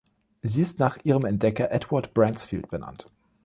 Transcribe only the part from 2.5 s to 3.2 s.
benannt.